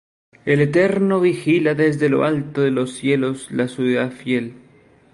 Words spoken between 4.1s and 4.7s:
fiel.